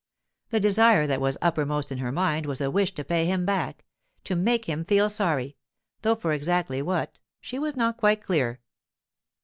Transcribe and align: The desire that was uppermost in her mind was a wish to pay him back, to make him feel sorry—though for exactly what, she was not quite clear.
The 0.49 0.59
desire 0.59 1.05
that 1.05 1.21
was 1.21 1.37
uppermost 1.43 1.91
in 1.91 1.99
her 1.99 2.11
mind 2.11 2.47
was 2.47 2.59
a 2.59 2.71
wish 2.71 2.91
to 2.95 3.03
pay 3.03 3.27
him 3.27 3.45
back, 3.45 3.85
to 4.23 4.35
make 4.35 4.65
him 4.65 4.83
feel 4.83 5.09
sorry—though 5.11 6.15
for 6.15 6.33
exactly 6.33 6.81
what, 6.81 7.19
she 7.39 7.59
was 7.59 7.75
not 7.75 7.97
quite 7.97 8.23
clear. 8.23 8.61